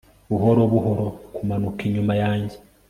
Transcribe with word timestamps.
buhoro 0.29 0.61
buhoro 0.71 1.07
kumanuka 1.35 1.81
inyuma 1.87 2.13
yanjye 2.21 2.55